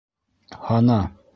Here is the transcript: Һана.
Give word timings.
Һана. 0.69 0.97